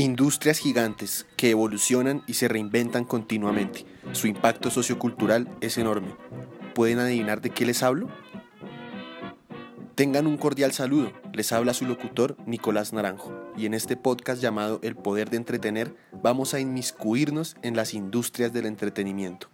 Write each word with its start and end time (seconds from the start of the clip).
Industrias 0.00 0.58
gigantes 0.58 1.26
que 1.36 1.50
evolucionan 1.50 2.22
y 2.26 2.32
se 2.32 2.48
reinventan 2.48 3.04
continuamente. 3.04 3.84
Su 4.12 4.28
impacto 4.28 4.70
sociocultural 4.70 5.46
es 5.60 5.76
enorme. 5.76 6.14
¿Pueden 6.74 7.00
adivinar 7.00 7.42
de 7.42 7.50
qué 7.50 7.66
les 7.66 7.82
hablo? 7.82 8.08
Tengan 9.96 10.26
un 10.26 10.38
cordial 10.38 10.72
saludo. 10.72 11.12
Les 11.34 11.52
habla 11.52 11.74
su 11.74 11.84
locutor 11.84 12.38
Nicolás 12.46 12.94
Naranjo. 12.94 13.52
Y 13.58 13.66
en 13.66 13.74
este 13.74 13.98
podcast 13.98 14.40
llamado 14.40 14.80
El 14.82 14.96
Poder 14.96 15.28
de 15.28 15.36
Entretener 15.36 15.94
vamos 16.22 16.54
a 16.54 16.60
inmiscuirnos 16.60 17.56
en 17.60 17.76
las 17.76 17.92
industrias 17.92 18.54
del 18.54 18.64
entretenimiento. 18.64 19.50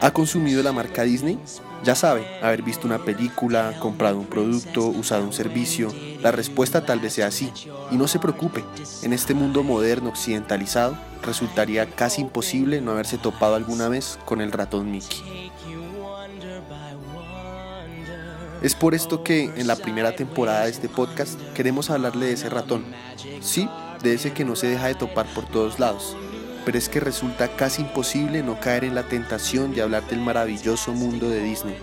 ¿Ha 0.00 0.10
consumido 0.12 0.62
la 0.62 0.72
marca 0.72 1.02
Disney? 1.02 1.38
Ya 1.84 1.94
sabe, 1.94 2.26
haber 2.42 2.62
visto 2.62 2.86
una 2.86 3.04
película, 3.04 3.74
comprado 3.78 4.18
un 4.18 4.26
producto, 4.26 4.86
usado 4.86 5.24
un 5.24 5.32
servicio. 5.32 5.92
La 6.22 6.30
respuesta 6.30 6.84
tal 6.84 7.00
vez 7.00 7.14
sea 7.14 7.30
sí. 7.30 7.52
Y 7.90 7.96
no 7.96 8.08
se 8.08 8.18
preocupe, 8.18 8.64
en 9.02 9.12
este 9.12 9.34
mundo 9.34 9.62
moderno 9.62 10.10
occidentalizado 10.10 10.96
resultaría 11.22 11.86
casi 11.86 12.22
imposible 12.22 12.80
no 12.80 12.92
haberse 12.92 13.18
topado 13.18 13.54
alguna 13.54 13.88
vez 13.88 14.18
con 14.24 14.40
el 14.40 14.52
ratón 14.52 14.90
Mickey. 14.90 15.50
Es 18.62 18.74
por 18.74 18.94
esto 18.94 19.22
que 19.22 19.44
en 19.44 19.66
la 19.66 19.76
primera 19.76 20.14
temporada 20.14 20.64
de 20.64 20.70
este 20.70 20.88
podcast 20.88 21.40
queremos 21.54 21.88
hablarle 21.88 22.26
de 22.26 22.32
ese 22.34 22.50
ratón. 22.50 22.84
Sí, 23.40 23.68
de 24.02 24.14
ese 24.14 24.32
que 24.32 24.44
no 24.44 24.54
se 24.54 24.66
deja 24.66 24.86
de 24.86 24.94
topar 24.94 25.26
por 25.34 25.46
todos 25.46 25.78
lados 25.78 26.16
pero 26.64 26.78
es 26.78 26.88
que 26.88 27.00
resulta 27.00 27.48
casi 27.56 27.82
imposible 27.82 28.42
no 28.42 28.60
caer 28.60 28.84
en 28.84 28.94
la 28.94 29.04
tentación 29.04 29.74
de 29.74 29.82
hablar 29.82 30.06
del 30.08 30.20
maravilloso 30.20 30.92
mundo 30.92 31.28
de 31.28 31.42
Disney. 31.42 31.76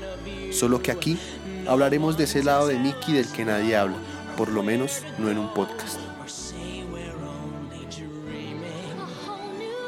Solo 0.52 0.82
que 0.82 0.92
aquí 0.92 1.20
hablaremos 1.68 2.18
de 2.18 2.26
ese 2.26 2.44
lado 2.44 2.68
de 2.68 2.78
Mickey 2.78 3.14
del 3.14 3.32
que 3.32 3.46
nadie 3.46 3.76
habla, 3.76 3.98
por 4.36 4.50
lo 4.50 4.64
menos 4.64 5.04
no 5.18 5.30
en 5.30 5.38
un 5.38 5.54
podcast. 5.54 6.00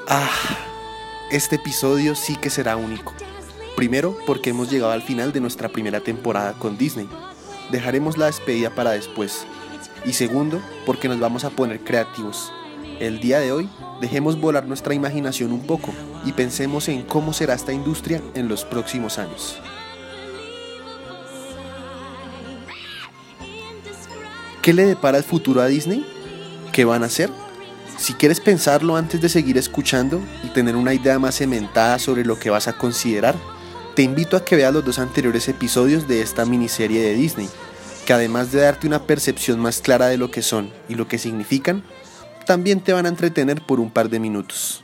Ah, 0.08 0.32
este 1.32 1.58
episodio 1.58 2.16
sí 2.16 2.36
que 2.36 2.50
será 2.50 2.76
único. 2.76 3.14
Primero 3.76 4.18
porque 4.26 4.50
hemos 4.50 4.70
llegado 4.70 4.92
al 4.92 5.04
final 5.04 5.32
de 5.32 5.40
nuestra 5.40 5.70
primera 5.70 6.02
temporada 6.02 6.54
con 6.54 6.78
Disney. 6.78 7.08
Dejaremos 7.72 8.18
la 8.18 8.26
despedida 8.26 8.72
para 8.72 8.92
después. 8.92 9.46
Y 10.06 10.14
segundo 10.14 10.62
porque 10.86 11.08
nos 11.08 11.20
vamos 11.20 11.44
a 11.44 11.52
poner 11.52 11.82
creativos 11.82 12.52
el 13.00 13.20
día 13.20 13.40
de 13.40 13.52
hoy, 13.52 13.70
dejemos 14.02 14.40
volar 14.40 14.66
nuestra 14.66 14.94
imaginación 14.94 15.52
un 15.52 15.62
poco 15.62 15.94
y 16.26 16.34
pensemos 16.34 16.88
en 16.90 17.04
cómo 17.04 17.34
será 17.34 17.54
esta 17.54 17.74
industria 17.74 18.22
en 18.34 18.48
los 18.48 18.66
próximos 18.66 19.18
años. 19.18 19.58
¿Qué 24.62 24.74
le 24.74 24.86
depara 24.86 25.18
el 25.18 25.24
futuro 25.24 25.62
a 25.62 25.68
Disney? 25.68 26.06
¿Qué 26.72 26.86
van 26.86 27.04
a 27.04 27.08
hacer? 27.08 27.30
Si 27.98 28.14
quieres 28.14 28.40
pensarlo 28.40 28.96
antes 28.96 29.22
de 29.22 29.30
seguir 29.30 29.58
escuchando 29.58 30.22
y 30.44 30.50
tener 30.50 30.76
una 30.76 30.94
idea 30.94 31.20
más 31.20 31.36
cementada 31.36 32.00
sobre 32.00 32.24
lo 32.24 32.40
que 32.40 32.50
vas 32.50 32.68
a 32.68 32.78
considerar, 32.78 33.36
te 33.96 34.04
invito 34.04 34.38
a 34.38 34.46
que 34.46 34.56
veas 34.56 34.74
los 34.74 34.86
dos 34.86 35.00
anteriores 35.00 35.48
episodios 35.50 36.08
de 36.08 36.22
esta 36.22 36.46
miniserie 36.46 37.02
de 37.02 37.14
Disney, 37.14 37.50
que 38.06 38.14
además 38.14 38.52
de 38.52 38.62
darte 38.62 38.88
una 38.88 39.04
percepción 39.04 39.60
más 39.60 39.82
clara 39.82 40.08
de 40.08 40.18
lo 40.18 40.32
que 40.32 40.42
son 40.42 40.72
y 40.88 40.96
lo 40.96 41.08
que 41.08 41.18
significan, 41.18 41.84
también 42.50 42.82
te 42.82 42.94
van 42.94 43.06
a 43.06 43.10
entretener 43.10 43.62
por 43.62 43.80
un 43.80 43.92
par 43.92 44.10
de 44.10 44.20
minutos. 44.20 44.84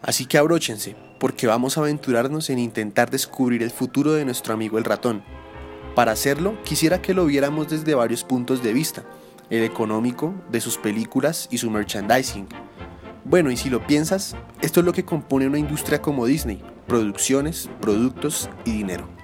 Así 0.00 0.24
que 0.24 0.38
abróchense, 0.38 0.96
porque 1.18 1.46
vamos 1.46 1.76
a 1.76 1.82
aventurarnos 1.82 2.48
en 2.48 2.58
intentar 2.58 3.10
descubrir 3.10 3.62
el 3.62 3.70
futuro 3.70 4.14
de 4.14 4.24
nuestro 4.24 4.54
amigo 4.54 4.78
el 4.78 4.84
ratón. 4.84 5.22
Para 5.94 6.12
hacerlo, 6.12 6.56
quisiera 6.64 7.02
que 7.02 7.12
lo 7.12 7.26
viéramos 7.26 7.68
desde 7.68 7.94
varios 7.94 8.24
puntos 8.24 8.62
de 8.62 8.72
vista, 8.72 9.04
el 9.50 9.62
económico, 9.62 10.32
de 10.50 10.62
sus 10.62 10.78
películas 10.78 11.48
y 11.50 11.58
su 11.58 11.70
merchandising. 11.70 12.48
Bueno, 13.26 13.50
y 13.50 13.58
si 13.58 13.68
lo 13.68 13.86
piensas, 13.86 14.34
esto 14.62 14.80
es 14.80 14.86
lo 14.86 14.94
que 14.94 15.04
compone 15.04 15.46
una 15.46 15.58
industria 15.58 16.00
como 16.00 16.24
Disney, 16.24 16.62
producciones, 16.86 17.68
productos 17.82 18.48
y 18.64 18.72
dinero. 18.72 19.19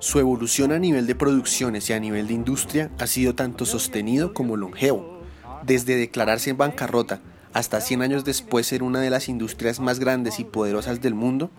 Su 0.00 0.18
evolución 0.18 0.72
a 0.72 0.78
nivel 0.78 1.06
de 1.06 1.14
producciones 1.14 1.90
y 1.90 1.92
a 1.92 2.00
nivel 2.00 2.26
de 2.26 2.32
industria 2.32 2.90
ha 2.98 3.06
sido 3.06 3.34
tanto 3.34 3.66
sostenido 3.66 4.32
como 4.32 4.56
longevo. 4.56 5.20
Desde 5.62 5.96
declararse 5.96 6.48
en 6.48 6.56
bancarrota 6.56 7.20
hasta 7.52 7.82
100 7.82 8.00
años 8.00 8.24
después 8.24 8.66
ser 8.66 8.82
una 8.82 9.00
de 9.00 9.10
las 9.10 9.28
industrias 9.28 9.78
más 9.78 9.98
grandes 9.98 10.40
y 10.40 10.44
poderosas 10.44 11.02
del 11.02 11.14
mundo, 11.14 11.50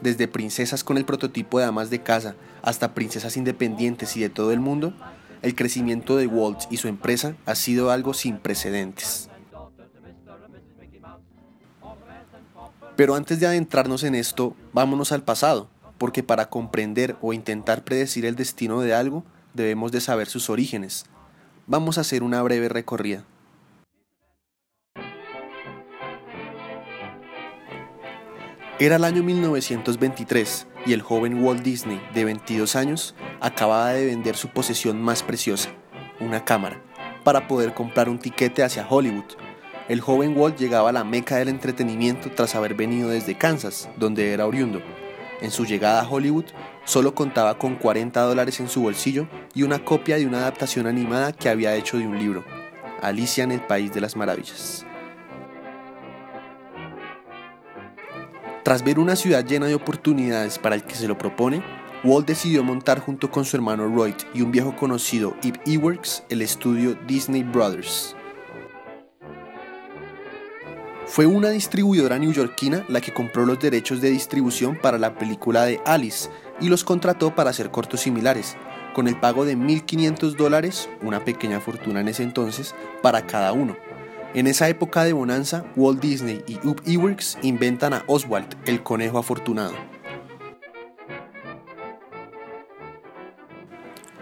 desde 0.00 0.28
princesas 0.28 0.82
con 0.82 0.96
el 0.96 1.04
prototipo 1.04 1.58
de 1.58 1.66
amas 1.66 1.90
de 1.90 2.02
casa 2.02 2.36
hasta 2.62 2.94
princesas 2.94 3.36
independientes 3.36 4.16
y 4.16 4.20
de 4.20 4.30
todo 4.30 4.52
el 4.52 4.60
mundo, 4.60 4.94
el 5.42 5.54
crecimiento 5.54 6.16
de 6.16 6.26
Walt 6.26 6.60
y 6.70 6.78
su 6.78 6.88
empresa 6.88 7.34
ha 7.44 7.54
sido 7.54 7.90
algo 7.90 8.14
sin 8.14 8.38
precedentes. 8.38 9.28
Pero 12.96 13.14
antes 13.14 13.40
de 13.40 13.46
adentrarnos 13.46 14.04
en 14.04 14.14
esto, 14.14 14.56
vámonos 14.72 15.12
al 15.12 15.22
pasado, 15.22 15.68
porque 16.00 16.22
para 16.22 16.48
comprender 16.48 17.16
o 17.20 17.34
intentar 17.34 17.84
predecir 17.84 18.24
el 18.24 18.34
destino 18.34 18.80
de 18.80 18.94
algo 18.94 19.22
debemos 19.52 19.92
de 19.92 20.00
saber 20.00 20.28
sus 20.28 20.48
orígenes. 20.48 21.04
Vamos 21.66 21.98
a 21.98 22.00
hacer 22.00 22.22
una 22.22 22.42
breve 22.42 22.70
recorrida. 22.70 23.26
Era 28.78 28.96
el 28.96 29.04
año 29.04 29.22
1923 29.22 30.68
y 30.86 30.94
el 30.94 31.02
joven 31.02 31.44
Walt 31.44 31.62
Disney, 31.62 32.00
de 32.14 32.24
22 32.24 32.76
años, 32.76 33.14
acababa 33.42 33.90
de 33.90 34.06
vender 34.06 34.36
su 34.36 34.48
posesión 34.48 35.02
más 35.02 35.22
preciosa, 35.22 35.68
una 36.18 36.46
cámara, 36.46 36.82
para 37.24 37.46
poder 37.46 37.74
comprar 37.74 38.08
un 38.08 38.18
tiquete 38.18 38.62
hacia 38.62 38.88
Hollywood. 38.88 39.36
El 39.86 40.00
joven 40.00 40.34
Walt 40.34 40.56
llegaba 40.56 40.88
a 40.88 40.92
la 40.92 41.04
meca 41.04 41.36
del 41.36 41.48
entretenimiento 41.48 42.30
tras 42.30 42.54
haber 42.54 42.72
venido 42.72 43.10
desde 43.10 43.36
Kansas, 43.36 43.90
donde 43.98 44.32
era 44.32 44.46
oriundo, 44.46 44.80
en 45.40 45.50
su 45.50 45.64
llegada 45.64 46.02
a 46.02 46.08
Hollywood, 46.08 46.46
solo 46.84 47.14
contaba 47.14 47.58
con 47.58 47.76
40 47.76 48.20
dólares 48.20 48.60
en 48.60 48.68
su 48.68 48.82
bolsillo 48.82 49.28
y 49.54 49.62
una 49.62 49.84
copia 49.84 50.16
de 50.16 50.26
una 50.26 50.38
adaptación 50.38 50.86
animada 50.86 51.32
que 51.32 51.48
había 51.48 51.74
hecho 51.74 51.98
de 51.98 52.06
un 52.06 52.18
libro, 52.18 52.44
Alicia 53.02 53.44
en 53.44 53.52
el 53.52 53.60
País 53.60 53.92
de 53.92 54.00
las 54.00 54.16
Maravillas. 54.16 54.84
Tras 58.62 58.84
ver 58.84 58.98
una 58.98 59.16
ciudad 59.16 59.44
llena 59.44 59.66
de 59.66 59.74
oportunidades 59.74 60.58
para 60.58 60.76
el 60.76 60.84
que 60.84 60.94
se 60.94 61.08
lo 61.08 61.18
propone, 61.18 61.62
Walt 62.04 62.26
decidió 62.26 62.62
montar 62.62 63.00
junto 63.00 63.30
con 63.30 63.44
su 63.44 63.56
hermano 63.56 63.86
Roy 63.94 64.14
y 64.32 64.42
un 64.42 64.52
viejo 64.52 64.76
conocido, 64.76 65.36
Ib 65.42 65.58
Eworks, 65.66 66.22
el 66.28 66.40
estudio 66.40 66.94
Disney 67.06 67.42
Brothers. 67.42 68.14
Fue 71.10 71.26
una 71.26 71.50
distribuidora 71.50 72.20
neoyorquina 72.20 72.84
la 72.86 73.00
que 73.00 73.12
compró 73.12 73.44
los 73.44 73.58
derechos 73.58 74.00
de 74.00 74.10
distribución 74.10 74.78
para 74.80 74.96
la 74.96 75.16
película 75.18 75.64
de 75.64 75.80
Alice 75.84 76.30
y 76.60 76.68
los 76.68 76.84
contrató 76.84 77.34
para 77.34 77.50
hacer 77.50 77.72
cortos 77.72 78.02
similares, 78.02 78.56
con 78.94 79.08
el 79.08 79.18
pago 79.18 79.44
de 79.44 79.56
1.500 79.56 80.36
dólares, 80.36 80.88
una 81.02 81.24
pequeña 81.24 81.58
fortuna 81.58 82.00
en 82.00 82.06
ese 82.06 82.22
entonces, 82.22 82.76
para 83.02 83.26
cada 83.26 83.52
uno. 83.52 83.76
En 84.34 84.46
esa 84.46 84.68
época 84.68 85.02
de 85.02 85.12
bonanza, 85.12 85.64
Walt 85.74 86.00
Disney 86.00 86.44
y 86.46 86.64
Ub 86.64 86.80
Iwerks 86.86 87.38
inventan 87.42 87.92
a 87.92 88.04
Oswald, 88.06 88.46
el 88.66 88.84
conejo 88.84 89.18
afortunado. 89.18 89.74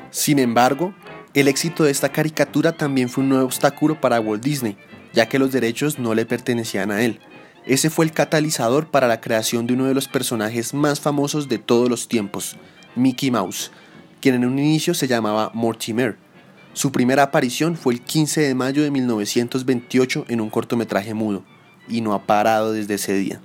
Sin 0.08 0.38
embargo, 0.38 0.94
el 1.34 1.48
éxito 1.48 1.84
de 1.84 1.90
esta 1.90 2.08
caricatura 2.08 2.72
también 2.72 3.10
fue 3.10 3.24
un 3.24 3.28
nuevo 3.28 3.44
obstáculo 3.44 4.00
para 4.00 4.20
Walt 4.20 4.42
Disney, 4.42 4.78
ya 5.18 5.28
que 5.28 5.40
los 5.40 5.50
derechos 5.50 5.98
no 5.98 6.14
le 6.14 6.26
pertenecían 6.26 6.92
a 6.92 7.02
él. 7.02 7.18
Ese 7.66 7.90
fue 7.90 8.04
el 8.04 8.12
catalizador 8.12 8.88
para 8.88 9.08
la 9.08 9.20
creación 9.20 9.66
de 9.66 9.74
uno 9.74 9.86
de 9.86 9.94
los 9.94 10.06
personajes 10.06 10.74
más 10.74 11.00
famosos 11.00 11.48
de 11.48 11.58
todos 11.58 11.90
los 11.90 12.06
tiempos, 12.06 12.56
Mickey 12.94 13.32
Mouse, 13.32 13.72
quien 14.20 14.36
en 14.36 14.44
un 14.44 14.60
inicio 14.60 14.94
se 14.94 15.08
llamaba 15.08 15.50
Mortimer. 15.54 16.16
Su 16.72 16.92
primera 16.92 17.24
aparición 17.24 17.74
fue 17.76 17.94
el 17.94 18.00
15 18.00 18.42
de 18.42 18.54
mayo 18.54 18.80
de 18.80 18.92
1928 18.92 20.26
en 20.28 20.40
un 20.40 20.50
cortometraje 20.50 21.14
mudo, 21.14 21.42
y 21.88 22.00
no 22.00 22.14
ha 22.14 22.24
parado 22.24 22.72
desde 22.72 22.94
ese 22.94 23.14
día. 23.14 23.40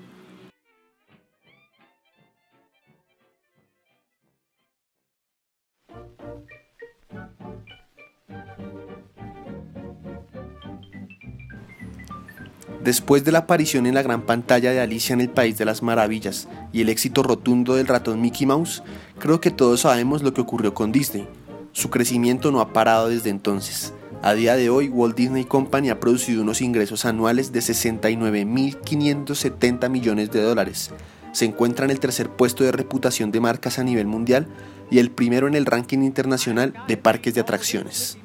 Después 12.84 13.24
de 13.24 13.32
la 13.32 13.40
aparición 13.40 13.86
en 13.86 13.96
la 13.96 14.02
gran 14.02 14.24
pantalla 14.24 14.72
de 14.72 14.82
Alicia 14.82 15.14
en 15.14 15.22
el 15.22 15.30
País 15.30 15.58
de 15.58 15.64
las 15.64 15.84
Maravillas 15.84 16.50
y 16.74 16.82
el 16.82 16.90
éxito 16.90 17.24
rotundo 17.24 17.76
del 17.76 17.88
ratón 17.88 18.20
Mickey 18.20 18.46
Mouse, 18.46 18.84
creo 19.20 19.40
que 19.40 19.52
todos 19.52 19.80
sabemos 19.82 20.22
lo 20.22 20.34
que 20.34 20.42
ocurrió 20.42 20.74
con 20.74 20.92
Disney. 20.92 21.26
Su 21.72 21.90
crecimiento 21.90 22.52
no 22.52 22.60
ha 22.60 22.74
parado 22.74 23.08
desde 23.08 23.30
entonces. 23.30 23.94
A 24.22 24.34
día 24.34 24.58
de 24.58 24.70
hoy, 24.70 24.90
Walt 24.90 25.16
Disney 25.16 25.46
Company 25.46 25.92
ha 25.92 26.02
producido 26.02 26.42
unos 26.42 26.62
ingresos 26.62 27.06
anuales 27.06 27.54
de 27.54 27.62
69.570 27.62 29.90
millones 29.90 30.30
de 30.32 30.42
dólares. 30.42 30.92
Se 31.32 31.46
encuentra 31.46 31.86
en 31.86 31.92
el 31.92 32.02
tercer 32.02 32.30
puesto 32.30 32.66
de 32.66 32.74
reputación 32.74 33.32
de 33.32 33.40
marcas 33.40 33.80
a 33.80 33.86
nivel 33.86 34.08
mundial 34.08 34.50
y 34.92 35.00
el 35.00 35.10
primero 35.10 35.48
en 35.48 35.56
el 35.56 35.66
ranking 35.66 36.00
internacional 36.00 36.74
de 36.88 36.98
parques 36.98 37.34
de 37.34 37.40
atracciones. 37.42 38.18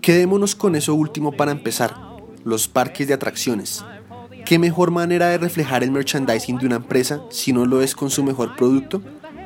Quedémonos 0.00 0.54
con 0.54 0.76
eso 0.76 0.94
último 0.94 1.32
para 1.32 1.52
empezar, 1.52 1.94
los 2.44 2.68
parques 2.68 3.08
de 3.08 3.14
atracciones. 3.14 3.84
¿Qué 4.44 4.58
mejor 4.58 4.90
manera 4.90 5.28
de 5.28 5.38
reflejar 5.38 5.82
el 5.82 5.90
merchandising 5.90 6.58
de 6.58 6.66
una 6.66 6.76
empresa 6.76 7.22
si 7.30 7.52
no 7.52 7.66
lo 7.66 7.82
es 7.82 7.94
con 7.94 8.10
su 8.10 8.24
mejor 8.24 8.56
producto? 8.56 9.02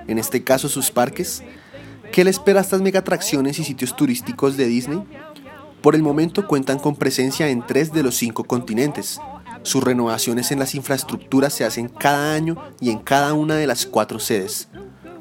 En 0.06 0.18
este 0.18 0.44
caso 0.44 0.68
sus 0.68 0.90
parques. 0.90 1.42
¿Qué 2.12 2.24
le 2.24 2.30
espera 2.30 2.60
a 2.60 2.62
estas 2.62 2.82
mega 2.82 3.00
atracciones 3.00 3.58
y 3.58 3.64
sitios 3.64 3.96
turísticos 3.96 4.56
de 4.56 4.66
Disney? 4.66 5.02
Por 5.80 5.96
el 5.96 6.02
momento 6.02 6.46
cuentan 6.46 6.78
con 6.78 6.94
presencia 6.94 7.48
en 7.48 7.66
tres 7.66 7.92
de 7.92 8.02
los 8.02 8.14
cinco 8.14 8.44
continentes. 8.44 9.18
Sus 9.62 9.82
renovaciones 9.82 10.52
en 10.52 10.58
las 10.58 10.74
infraestructuras 10.74 11.52
se 11.52 11.64
hacen 11.64 11.88
cada 11.88 12.34
año 12.34 12.56
y 12.80 12.90
en 12.90 12.98
cada 12.98 13.32
una 13.32 13.56
de 13.56 13.66
las 13.66 13.86
cuatro 13.86 14.18
sedes. 14.18 14.68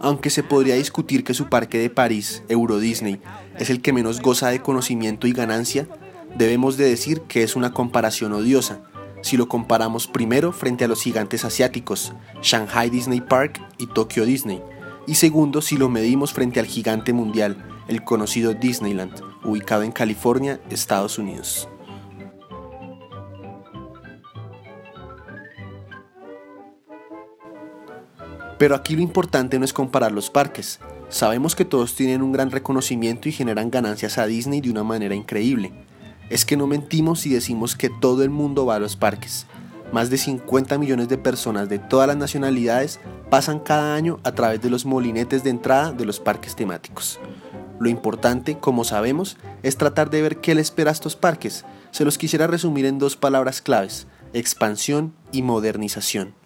Aunque 0.04 0.32
se 0.32 0.42
podría 0.42 0.76
discutir 0.76 1.24
que 1.24 1.36
su 1.36 1.48
parque 1.48 1.78
de 1.78 1.92
París, 1.92 2.44
Euro 2.50 2.80
Disney, 2.80 3.22
es 3.60 3.70
el 3.70 3.82
que 3.82 3.94
menos 3.94 4.20
goza 4.20 4.50
de 4.50 4.60
conocimiento 4.60 5.28
y 5.28 5.32
ganancia, 5.32 5.88
debemos 6.36 6.76
de 6.76 6.86
decir 6.86 7.22
que 7.22 7.44
es 7.44 7.56
una 7.56 7.72
comparación 7.72 8.34
odiosa, 8.34 8.82
si 9.22 9.38
lo 9.38 9.48
comparamos 9.48 10.08
primero 10.08 10.54
frente 10.54 10.86
a 10.86 10.88
los 10.88 11.04
gigantes 11.04 11.46
asiáticos, 11.46 12.14
Shanghai 12.42 12.90
Disney 12.90 13.22
Park 13.22 13.62
y 13.78 13.86
Tokyo 13.86 14.26
Disney, 14.26 14.64
y 15.06 15.16
segundo 15.16 15.62
si 15.62 15.78
lo 15.78 15.88
medimos 15.88 16.34
frente 16.34 16.60
al 16.60 16.66
gigante 16.66 17.14
mundial, 17.14 17.64
el 17.88 18.04
conocido 18.04 18.56
Disneyland, 18.56 19.22
ubicado 19.44 19.84
en 19.84 19.92
California, 19.92 20.60
Estados 20.72 21.20
Unidos. 21.20 21.70
Pero 28.62 28.76
aquí 28.76 28.96
lo 28.96 29.02
importante 29.02 29.58
no 29.58 29.66
es 29.66 29.74
comparar 29.74 30.12
los 30.12 30.30
parques, 30.30 30.80
Sabemos 31.12 31.56
que 31.56 31.66
todos 31.66 31.94
tienen 31.94 32.22
un 32.22 32.32
gran 32.32 32.52
reconocimiento 32.52 33.28
y 33.28 33.34
generan 33.34 33.70
ganancias 33.70 34.18
a 34.18 34.28
Disney 34.28 34.62
de 34.62 34.72
una 34.72 34.86
manera 34.86 35.14
increíble. 35.14 35.74
Es 36.30 36.46
que 36.46 36.56
no 36.56 36.68
mentimos 36.68 37.20
si 37.20 37.34
decimos 37.34 37.76
que 37.76 37.90
todo 37.90 38.24
el 38.24 38.30
mundo 38.30 38.66
va 38.66 38.76
a 38.76 38.80
los 38.80 38.96
parques. 38.96 39.46
Más 39.92 40.10
de 40.10 40.18
50 40.18 40.78
millones 40.78 41.10
de 41.10 41.18
personas 41.18 41.68
de 41.68 41.80
todas 41.80 42.08
las 42.08 42.16
nacionalidades 42.16 43.02
pasan 43.30 43.60
cada 43.60 43.94
año 43.94 44.22
a 44.24 44.32
través 44.32 44.62
de 44.62 44.70
los 44.70 44.86
molinetes 44.86 45.44
de 45.44 45.50
entrada 45.50 45.92
de 45.92 46.06
los 46.06 46.22
parques 46.22 46.56
temáticos. 46.56 47.20
Lo 47.78 47.90
importante, 47.90 48.58
como 48.58 48.86
sabemos, 48.86 49.36
es 49.64 49.76
tratar 49.76 50.10
de 50.12 50.22
ver 50.22 50.38
qué 50.38 50.56
le 50.56 50.62
espera 50.62 50.92
a 50.92 50.94
estos 50.94 51.18
parques. 51.18 51.66
Se 51.92 52.06
los 52.06 52.18
quisiera 52.18 52.48
resumir 52.48 52.86
en 52.86 53.00
dos 53.00 53.18
palabras 53.18 53.62
claves, 53.62 54.08
expansión 54.32 55.14
y 55.34 55.42
modernización. 55.42 56.41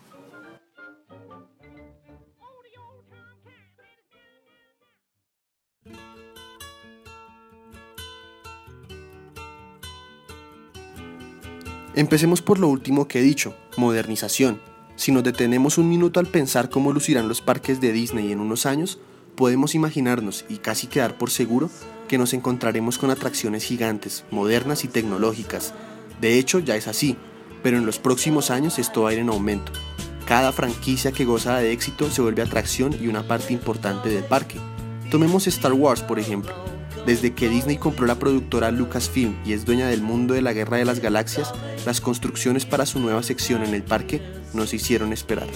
Empecemos 11.95 12.42
por 12.42 12.59
lo 12.59 12.68
último 12.68 13.07
que 13.07 13.19
he 13.19 13.24
dicho, 13.24 13.56
modernización. 13.77 14.59
Si 14.97 15.13
nos 15.13 15.24
detenemos 15.24 15.77
un 15.77 15.88
minuto 15.88 16.19
al 16.19 16.27
pensar 16.27 16.69
cómo 16.69 16.92
lucirán 16.92 17.30
los 17.30 17.39
parques 17.39 17.80
de 17.80 17.94
Disney 17.94 18.33
en 18.33 18.42
unos 18.42 18.65
años, 18.65 19.00
podemos 19.36 19.75
imaginarnos 19.75 20.44
y 20.50 20.57
casi 20.57 20.88
quedar 20.88 21.18
por 21.18 21.31
seguro 21.31 21.69
que 22.09 22.18
nos 22.18 22.33
encontraremos 22.33 22.97
con 22.97 23.12
atracciones 23.12 23.63
gigantes, 23.63 24.25
modernas 24.30 24.83
y 24.83 24.89
tecnológicas. 24.89 25.74
De 26.19 26.38
hecho, 26.38 26.59
ya 26.59 26.75
es 26.75 26.89
así, 26.89 27.15
pero 27.63 27.77
en 27.77 27.86
los 27.86 27.98
próximos 27.98 28.51
años 28.51 28.77
esto 28.77 29.03
va 29.03 29.12
a 29.12 29.13
ir 29.13 29.19
en 29.19 29.30
aumento. 29.30 29.71
Cada 30.25 30.51
franquicia 30.51 31.13
que 31.13 31.24
goza 31.24 31.59
de 31.59 31.71
éxito 31.71 32.12
se 32.12 32.21
vuelve 32.21 32.41
atracción 32.41 32.94
y 33.01 33.07
una 33.07 33.25
parte 33.25 33.53
importante 33.53 34.09
del 34.09 34.25
parque. 34.25 34.59
Tomemos 35.09 35.48
Star 35.48 35.71
Wars, 35.71 36.01
por 36.01 36.19
ejemplo. 36.19 36.53
Desde 37.05 37.33
que 37.33 37.49
Disney 37.49 37.77
compró 37.77 38.07
la 38.07 38.17
productora 38.17 38.71
Lucasfilm 38.71 39.35
y 39.45 39.53
es 39.53 39.63
dueña 39.63 39.87
del 39.87 40.01
mundo 40.01 40.33
de 40.33 40.41
la 40.41 40.53
Guerra 40.53 40.77
de 40.77 40.85
las 40.85 40.99
Galaxias, 40.99 41.53
las 41.85 42.01
construcciones 42.01 42.65
para 42.65 42.87
su 42.87 42.99
nueva 42.99 43.21
sección 43.21 43.63
en 43.63 43.75
el 43.75 43.83
parque 43.83 44.21
no 44.53 44.65
se 44.65 44.77
hicieron 44.77 45.13
esperar. 45.13 45.47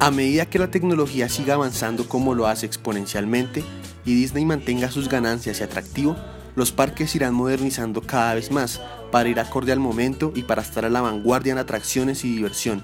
A 0.00 0.10
medida 0.10 0.46
que 0.46 0.58
la 0.58 0.70
tecnología 0.70 1.28
siga 1.28 1.54
avanzando 1.54 2.08
como 2.08 2.34
lo 2.34 2.48
hace 2.48 2.66
exponencialmente 2.66 3.62
y 4.04 4.14
Disney 4.14 4.44
mantenga 4.44 4.90
sus 4.90 5.08
ganancias 5.08 5.60
y 5.60 5.62
atractivo, 5.62 6.16
los 6.56 6.72
parques 6.72 7.14
irán 7.14 7.34
modernizando 7.34 8.00
cada 8.00 8.34
vez 8.34 8.50
más 8.50 8.80
para 9.12 9.28
ir 9.28 9.38
acorde 9.38 9.70
al 9.70 9.78
momento 9.78 10.32
y 10.34 10.42
para 10.42 10.62
estar 10.62 10.84
a 10.84 10.90
la 10.90 11.02
vanguardia 11.02 11.52
en 11.52 11.58
atracciones 11.58 12.24
y 12.24 12.34
diversión. 12.34 12.82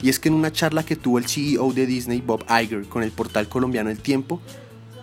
Y 0.00 0.10
es 0.10 0.20
que 0.20 0.28
en 0.28 0.34
una 0.34 0.52
charla 0.52 0.84
que 0.84 0.94
tuvo 0.94 1.18
el 1.18 1.26
CEO 1.26 1.72
de 1.72 1.86
Disney, 1.86 2.20
Bob 2.20 2.44
Iger, 2.48 2.86
con 2.86 3.02
el 3.02 3.10
portal 3.10 3.48
colombiano 3.48 3.90
El 3.90 3.98
Tiempo, 3.98 4.40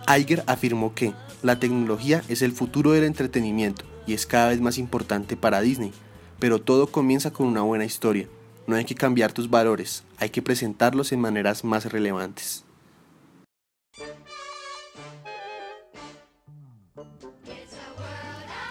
Iger 0.08 0.42
afirmó 0.46 0.94
que 0.94 1.12
la 1.44 1.60
tecnología 1.60 2.22
es 2.28 2.40
el 2.40 2.52
futuro 2.52 2.92
del 2.92 3.04
entretenimiento 3.04 3.84
y 4.06 4.14
es 4.14 4.24
cada 4.24 4.48
vez 4.48 4.62
más 4.62 4.78
importante 4.78 5.36
para 5.36 5.60
Disney, 5.60 5.92
pero 6.38 6.58
todo 6.58 6.86
comienza 6.86 7.34
con 7.34 7.46
una 7.46 7.60
buena 7.60 7.84
historia. 7.84 8.28
No 8.66 8.76
hay 8.76 8.86
que 8.86 8.94
cambiar 8.94 9.30
tus 9.32 9.50
valores, 9.50 10.04
hay 10.16 10.30
que 10.30 10.40
presentarlos 10.40 11.12
en 11.12 11.20
maneras 11.20 11.62
más 11.62 11.84
relevantes. 11.92 12.64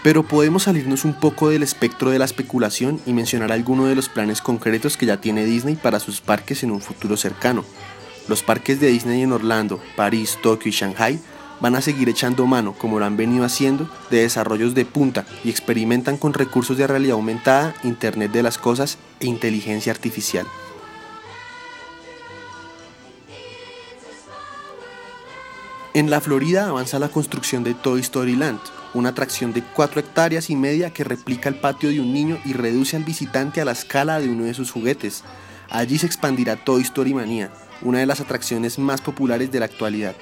Pero 0.02 0.24
podemos 0.24 0.64
salirnos 0.64 1.06
un 1.06 1.14
poco 1.14 1.50
del 1.50 1.62
espectro 1.62 2.10
de 2.10 2.18
la 2.18 2.26
especulación 2.26 3.00
y 3.06 3.14
mencionar 3.14 3.52
algunos 3.52 3.88
de 3.88 3.96
los 3.96 4.10
planes 4.10 4.42
concretos 4.42 4.98
que 4.98 5.06
ya 5.06 5.22
tiene 5.22 5.46
Disney 5.46 5.76
para 5.76 6.00
sus 6.00 6.22
parques 6.22 6.64
en 6.64 6.72
un 6.72 6.82
futuro 6.82 7.18
cercano. 7.18 7.64
Los 8.28 8.42
parques 8.42 8.80
de 8.80 8.88
Disney 8.88 9.22
en 9.22 9.32
Orlando, 9.32 9.80
París, 9.96 10.40
Tokio 10.42 10.70
y 10.70 10.74
Shanghai 10.74 11.20
van 11.60 11.76
a 11.76 11.82
seguir 11.82 12.10
echando 12.10 12.46
mano, 12.46 12.74
como 12.74 13.00
lo 13.00 13.06
han 13.06 13.18
venido 13.18 13.46
haciendo, 13.46 13.90
de 14.10 14.22
desarrollos 14.22 14.74
de 14.74 14.86
punta 14.86 15.26
y 15.44 15.50
experimentan 15.50 16.18
con 16.18 16.34
recursos 16.34 16.78
de 16.78 16.88
realidad 16.88 17.16
aumentada, 17.16 17.76
Internet 17.84 18.32
de 18.32 18.44
las 18.44 18.58
Cosas 18.58 18.98
e 19.20 19.28
inteligencia 19.28 19.92
artificial. 19.92 20.46
En 25.96 26.10
la 26.10 26.22
Florida 26.22 26.70
avanza 26.70 26.98
la 26.98 27.10
construcción 27.10 27.64
de 27.64 27.76
Toy 27.76 28.02
Story 28.02 28.36
Land, 28.36 28.60
una 28.96 29.10
atracción 29.10 29.54
de 29.54 29.62
4 29.62 30.00
hectáreas 30.00 30.50
y 30.50 30.56
media 30.56 30.90
que 30.90 31.04
replica 31.04 31.50
el 31.50 31.56
patio 31.56 31.90
de 31.90 32.00
un 32.00 32.12
niño 32.12 32.40
y 32.46 32.54
reduce 32.54 32.96
al 32.96 33.04
visitante 33.04 33.62
a 33.62 33.66
la 33.66 33.74
escala 33.74 34.20
de 34.20 34.28
uno 34.28 34.46
de 34.46 34.56
sus 34.56 34.72
juguetes. 34.72 35.24
Allí 35.70 36.00
se 36.00 36.08
expandirá 36.08 36.56
Toy 36.56 36.82
Story 36.82 37.14
Manía, 37.14 37.52
una 37.84 38.00
de 38.00 38.08
las 38.08 38.22
atracciones 38.22 38.80
más 38.80 39.02
populares 39.02 39.52
de 39.52 39.60
la 39.60 39.66
actualidad. 39.66 40.16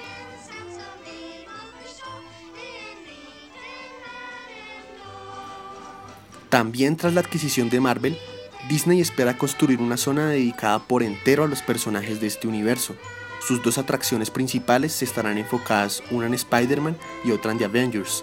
También 6.52 6.98
tras 6.98 7.14
la 7.14 7.20
adquisición 7.22 7.70
de 7.70 7.80
Marvel, 7.80 8.18
Disney 8.68 9.00
espera 9.00 9.38
construir 9.38 9.80
una 9.80 9.96
zona 9.96 10.28
dedicada 10.28 10.80
por 10.80 11.02
entero 11.02 11.44
a 11.44 11.48
los 11.48 11.62
personajes 11.62 12.20
de 12.20 12.26
este 12.26 12.46
universo. 12.46 12.94
Sus 13.40 13.62
dos 13.62 13.78
atracciones 13.78 14.30
principales 14.30 14.92
se 14.92 15.06
estarán 15.06 15.38
enfocadas 15.38 16.02
una 16.10 16.26
en 16.26 16.34
Spider-Man 16.34 16.98
y 17.24 17.30
otra 17.30 17.52
en 17.52 17.58
The 17.58 17.64
Avengers. 17.64 18.22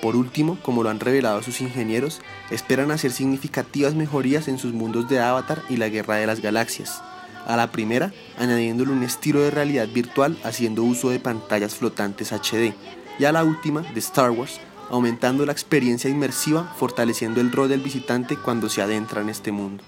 Por 0.00 0.16
último, 0.16 0.58
como 0.62 0.82
lo 0.82 0.88
han 0.88 1.00
revelado 1.00 1.42
sus 1.42 1.60
ingenieros, 1.60 2.22
esperan 2.50 2.92
hacer 2.92 3.12
significativas 3.12 3.94
mejorías 3.94 4.48
en 4.48 4.56
sus 4.56 4.72
mundos 4.72 5.06
de 5.10 5.20
Avatar 5.20 5.60
y 5.68 5.76
la 5.76 5.90
Guerra 5.90 6.14
de 6.14 6.26
las 6.26 6.40
Galaxias. 6.40 7.02
A 7.46 7.56
la 7.56 7.72
primera, 7.72 8.10
añadiéndole 8.38 8.92
un 8.92 9.02
estilo 9.02 9.42
de 9.42 9.50
realidad 9.50 9.88
virtual 9.88 10.38
haciendo 10.44 10.82
uso 10.82 11.10
de 11.10 11.20
pantallas 11.20 11.74
flotantes 11.74 12.32
HD, 12.32 12.72
y 13.18 13.24
a 13.26 13.32
la 13.32 13.44
última, 13.44 13.82
de 13.82 14.00
Star 14.00 14.30
Wars, 14.30 14.60
aumentando 14.90 15.44
la 15.46 15.52
experiencia 15.52 16.10
inmersiva, 16.10 16.74
fortaleciendo 16.76 17.40
el 17.40 17.52
rol 17.52 17.68
del 17.68 17.80
visitante 17.80 18.36
cuando 18.36 18.68
se 18.68 18.82
adentra 18.82 19.20
en 19.20 19.28
este 19.28 19.52
mundo. 19.52 19.82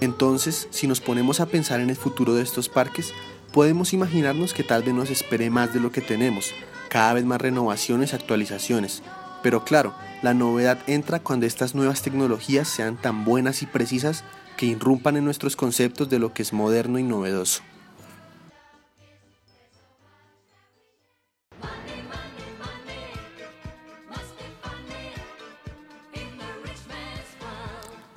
Entonces, 0.00 0.68
si 0.70 0.86
nos 0.86 1.00
ponemos 1.00 1.40
a 1.40 1.46
pensar 1.46 1.80
en 1.80 1.90
el 1.90 1.96
futuro 1.96 2.34
de 2.34 2.42
estos 2.42 2.68
parques, 2.68 3.14
podemos 3.52 3.92
imaginarnos 3.92 4.52
que 4.52 4.62
tal 4.62 4.82
vez 4.82 4.94
nos 4.94 5.10
espere 5.10 5.48
más 5.48 5.72
de 5.72 5.80
lo 5.80 5.90
que 5.90 6.02
tenemos, 6.02 6.52
cada 6.90 7.14
vez 7.14 7.24
más 7.24 7.40
renovaciones 7.40 8.12
y 8.12 8.16
actualizaciones. 8.16 9.02
Pero 9.42 9.64
claro, 9.64 9.94
la 10.22 10.34
novedad 10.34 10.78
entra 10.86 11.20
cuando 11.20 11.46
estas 11.46 11.74
nuevas 11.74 12.02
tecnologías 12.02 12.68
sean 12.68 12.96
tan 12.96 13.24
buenas 13.24 13.62
y 13.62 13.66
precisas 13.66 14.24
que 14.56 14.66
irrumpan 14.66 15.16
en 15.16 15.24
nuestros 15.24 15.56
conceptos 15.56 16.10
de 16.10 16.18
lo 16.18 16.32
que 16.34 16.42
es 16.42 16.52
moderno 16.52 16.98
y 16.98 17.02
novedoso. 17.02 17.62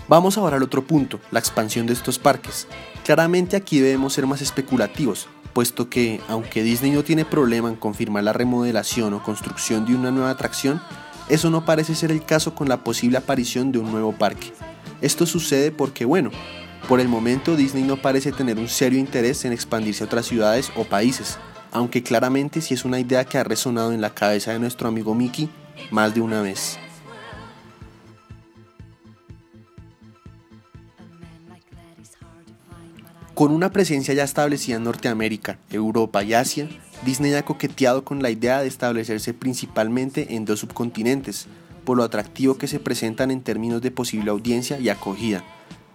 Vamos 0.10 0.40
ahora 0.40 0.58
al 0.58 0.64
otro 0.64 0.84
punto, 0.84 1.20
la 1.30 1.38
expansión 1.38 1.86
de 1.86 1.94
estos 1.94 2.18
parques. 2.18 2.68
Claramente 3.06 3.56
aquí 3.56 3.80
debemos 3.80 4.14
ser 4.14 4.26
más 4.26 4.42
especulativos, 4.42 5.28
puesto 5.54 5.88
que, 5.88 6.20
aunque 6.28 6.64
Disney 6.64 6.90
no 6.90 7.04
tiene 7.04 7.26
problema 7.26 7.70
en 7.70 7.76
confirmar 7.76 8.24
la 8.24 8.34
remodelación 8.34 9.14
o 9.14 9.22
construcción 9.22 9.86
de 9.86 9.94
una 9.94 10.10
nueva 10.10 10.32
atracción, 10.32 10.82
eso 11.30 11.52
no 11.52 11.64
parece 11.64 11.94
ser 11.94 12.10
el 12.10 12.26
caso 12.26 12.56
con 12.56 12.68
la 12.68 12.84
posible 12.84 13.20
aparición 13.20 13.72
de 13.72 13.78
un 13.78 13.92
nuevo 13.92 14.12
parque. 14.12 14.52
Esto 15.00 15.28
sucede 15.28 15.72
porque, 15.72 16.06
bueno, 16.06 16.32
por 16.88 17.00
el 17.00 17.08
momento 17.08 17.56
Disney 17.56 17.84
no 17.84 18.02
parece 18.02 18.32
tener 18.32 18.58
un 18.58 18.68
serio 18.68 18.98
interés 18.98 19.46
en 19.46 19.54
expandirse 19.54 20.04
a 20.04 20.08
otras 20.08 20.26
ciudades 20.26 20.72
o 20.76 20.86
países, 20.86 21.38
aunque 21.72 22.02
claramente 22.02 22.62
sí 22.62 22.74
es 22.74 22.84
una 22.84 23.00
idea 23.00 23.26
que 23.26 23.38
ha 23.38 23.44
resonado 23.44 23.92
en 23.92 24.02
la 24.02 24.16
cabeza 24.16 24.54
de 24.54 24.60
nuestro 24.60 24.88
amigo 24.88 25.14
Mickey 25.14 25.52
más 25.92 26.16
de 26.16 26.22
una 26.22 26.42
vez. 26.42 26.80
Con 33.40 33.54
una 33.54 33.72
presencia 33.72 34.14
ya 34.14 34.26
establecida 34.26 34.76
en 34.76 34.84
Norteamérica, 34.84 35.60
Europa 35.72 36.22
y 36.26 36.34
Asia, 36.34 36.68
Disney 37.06 37.34
ha 37.36 37.46
coqueteado 37.46 38.04
con 38.04 38.22
la 38.22 38.30
idea 38.30 38.60
de 38.60 38.68
establecerse 38.68 39.34
principalmente 39.34 40.36
en 40.36 40.44
dos 40.44 40.60
subcontinentes, 40.60 41.48
por 41.86 41.96
lo 41.96 42.04
atractivo 42.04 42.58
que 42.58 42.68
se 42.68 42.82
presentan 42.82 43.32
en 43.32 43.42
términos 43.42 43.82
de 43.82 43.92
posible 43.92 44.30
audiencia 44.30 44.78
y 44.78 44.90
acogida. 44.90 45.42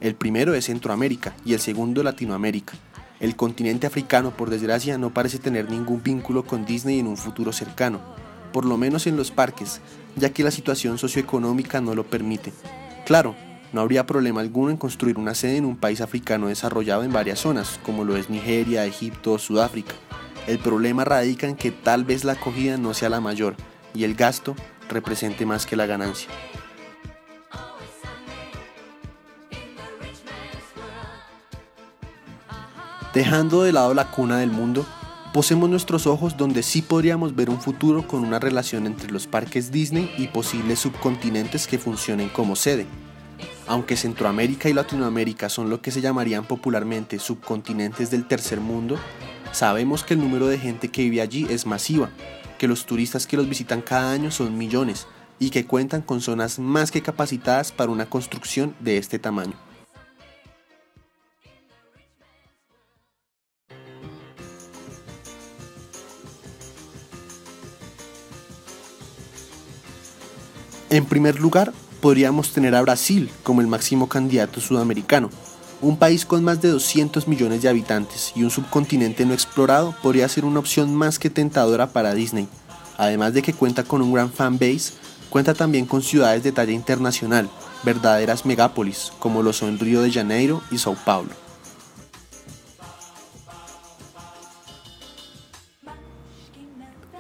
El 0.00 0.14
primero 0.14 0.54
es 0.54 0.64
Centroamérica 0.64 1.36
y 1.44 1.52
el 1.52 1.60
segundo 1.60 2.02
Latinoamérica. 2.02 2.72
El 3.20 3.36
continente 3.36 3.86
africano, 3.86 4.34
por 4.34 4.48
desgracia, 4.48 4.96
no 4.96 5.12
parece 5.12 5.38
tener 5.38 5.70
ningún 5.70 6.02
vínculo 6.02 6.46
con 6.46 6.64
Disney 6.64 6.98
en 6.98 7.06
un 7.06 7.18
futuro 7.18 7.52
cercano, 7.52 8.00
por 8.54 8.64
lo 8.64 8.78
menos 8.78 9.06
en 9.06 9.18
los 9.18 9.30
parques, 9.30 9.82
ya 10.16 10.30
que 10.30 10.44
la 10.44 10.50
situación 10.50 10.96
socioeconómica 10.96 11.82
no 11.82 11.94
lo 11.94 12.04
permite. 12.04 12.54
Claro, 13.04 13.36
no 13.74 13.80
habría 13.80 14.06
problema 14.06 14.40
alguno 14.40 14.70
en 14.70 14.76
construir 14.76 15.18
una 15.18 15.34
sede 15.34 15.56
en 15.56 15.64
un 15.64 15.76
país 15.76 16.00
africano 16.00 16.46
desarrollado 16.46 17.02
en 17.02 17.12
varias 17.12 17.40
zonas, 17.40 17.80
como 17.82 18.04
lo 18.04 18.16
es 18.16 18.30
Nigeria, 18.30 18.86
Egipto 18.86 19.32
o 19.32 19.38
Sudáfrica. 19.38 19.94
El 20.46 20.60
problema 20.60 21.04
radica 21.04 21.48
en 21.48 21.56
que 21.56 21.72
tal 21.72 22.04
vez 22.04 22.22
la 22.22 22.34
acogida 22.34 22.76
no 22.76 22.94
sea 22.94 23.08
la 23.08 23.20
mayor 23.20 23.56
y 23.92 24.04
el 24.04 24.14
gasto 24.14 24.54
represente 24.88 25.44
más 25.44 25.66
que 25.66 25.74
la 25.74 25.86
ganancia. 25.86 26.28
Dejando 33.12 33.64
de 33.64 33.72
lado 33.72 33.92
la 33.92 34.12
cuna 34.12 34.38
del 34.38 34.52
mundo, 34.52 34.86
posemos 35.32 35.68
nuestros 35.68 36.06
ojos 36.06 36.36
donde 36.36 36.62
sí 36.62 36.80
podríamos 36.80 37.34
ver 37.34 37.50
un 37.50 37.60
futuro 37.60 38.06
con 38.06 38.24
una 38.24 38.38
relación 38.38 38.86
entre 38.86 39.10
los 39.10 39.26
parques 39.26 39.72
Disney 39.72 40.12
y 40.16 40.28
posibles 40.28 40.78
subcontinentes 40.78 41.66
que 41.66 41.78
funcionen 41.78 42.28
como 42.28 42.54
sede. 42.54 42.86
Aunque 43.66 43.96
Centroamérica 43.96 44.68
y 44.68 44.74
Latinoamérica 44.74 45.48
son 45.48 45.70
lo 45.70 45.80
que 45.80 45.90
se 45.90 46.02
llamarían 46.02 46.44
popularmente 46.44 47.18
subcontinentes 47.18 48.10
del 48.10 48.28
tercer 48.28 48.60
mundo, 48.60 48.98
sabemos 49.52 50.04
que 50.04 50.14
el 50.14 50.20
número 50.20 50.48
de 50.48 50.58
gente 50.58 50.88
que 50.88 51.02
vive 51.02 51.22
allí 51.22 51.46
es 51.48 51.64
masiva, 51.64 52.10
que 52.58 52.68
los 52.68 52.84
turistas 52.84 53.26
que 53.26 53.38
los 53.38 53.48
visitan 53.48 53.80
cada 53.80 54.12
año 54.12 54.30
son 54.30 54.58
millones 54.58 55.06
y 55.38 55.48
que 55.48 55.64
cuentan 55.64 56.02
con 56.02 56.20
zonas 56.20 56.58
más 56.58 56.90
que 56.90 57.02
capacitadas 57.02 57.72
para 57.72 57.90
una 57.90 58.06
construcción 58.06 58.74
de 58.80 58.98
este 58.98 59.18
tamaño. 59.18 59.54
En 70.90 71.06
primer 71.06 71.40
lugar, 71.40 71.72
podríamos 72.04 72.52
tener 72.52 72.74
a 72.74 72.82
Brasil 72.82 73.30
como 73.42 73.62
el 73.62 73.66
máximo 73.66 74.10
candidato 74.10 74.60
sudamericano. 74.60 75.30
Un 75.80 75.96
país 75.96 76.26
con 76.26 76.44
más 76.44 76.60
de 76.60 76.68
200 76.68 77.26
millones 77.28 77.62
de 77.62 77.70
habitantes 77.70 78.30
y 78.36 78.42
un 78.42 78.50
subcontinente 78.50 79.24
no 79.24 79.32
explorado 79.32 79.94
podría 80.02 80.28
ser 80.28 80.44
una 80.44 80.58
opción 80.58 80.94
más 80.94 81.18
que 81.18 81.30
tentadora 81.30 81.94
para 81.94 82.12
Disney. 82.12 82.46
Además 82.98 83.32
de 83.32 83.40
que 83.40 83.54
cuenta 83.54 83.84
con 83.84 84.02
un 84.02 84.12
gran 84.12 84.30
fanbase, 84.30 84.92
cuenta 85.30 85.54
también 85.54 85.86
con 85.86 86.02
ciudades 86.02 86.42
de 86.42 86.52
talla 86.52 86.72
internacional, 86.72 87.48
verdaderas 87.84 88.44
megápolis, 88.44 89.10
como 89.18 89.42
lo 89.42 89.54
son 89.54 89.78
Río 89.78 90.02
de 90.02 90.12
Janeiro 90.12 90.60
y 90.70 90.76
Sao 90.76 90.96
Paulo. 91.06 91.43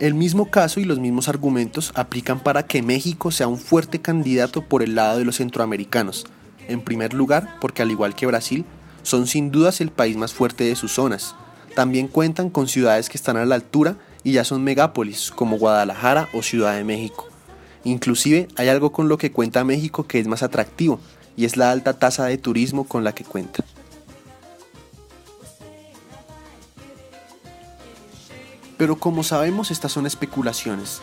El 0.04 0.12
mismo 0.12 0.50
caso 0.50 0.80
y 0.80 0.84
los 0.84 0.98
mismos 0.98 1.30
argumentos 1.30 1.90
aplican 1.94 2.38
para 2.38 2.66
que 2.66 2.82
México 2.82 3.30
sea 3.30 3.48
un 3.48 3.56
fuerte 3.56 4.02
candidato 4.02 4.60
por 4.60 4.82
el 4.82 4.94
lado 4.96 5.16
de 5.16 5.24
los 5.24 5.36
centroamericanos. 5.36 6.26
En 6.68 6.82
primer 6.82 7.14
lugar, 7.14 7.56
porque 7.58 7.80
al 7.80 7.90
igual 7.90 8.14
que 8.14 8.26
Brasil, 8.26 8.66
son 9.02 9.26
sin 9.26 9.50
dudas 9.50 9.80
el 9.80 9.88
país 9.88 10.18
más 10.18 10.34
fuerte 10.34 10.64
de 10.64 10.76
sus 10.76 10.92
zonas. 10.92 11.34
También 11.74 12.06
cuentan 12.06 12.50
con 12.50 12.68
ciudades 12.68 13.08
que 13.08 13.16
están 13.16 13.38
a 13.38 13.46
la 13.46 13.54
altura 13.54 13.96
y 14.22 14.32
ya 14.32 14.44
son 14.44 14.62
megápolis, 14.62 15.30
como 15.30 15.56
Guadalajara 15.56 16.28
o 16.34 16.42
Ciudad 16.42 16.76
de 16.76 16.84
México. 16.84 17.26
Inclusive 17.84 18.48
hay 18.56 18.68
algo 18.68 18.92
con 18.92 19.08
lo 19.08 19.16
que 19.16 19.32
cuenta 19.32 19.64
México 19.64 20.06
que 20.06 20.20
es 20.20 20.26
más 20.26 20.42
atractivo, 20.42 21.00
y 21.34 21.46
es 21.46 21.56
la 21.56 21.70
alta 21.70 21.98
tasa 21.98 22.26
de 22.26 22.36
turismo 22.36 22.84
con 22.84 23.04
la 23.04 23.14
que 23.14 23.24
cuenta. 23.24 23.64
Pero 28.84 28.96
como 28.96 29.22
sabemos, 29.22 29.70
estas 29.70 29.92
son 29.92 30.04
especulaciones. 30.04 31.00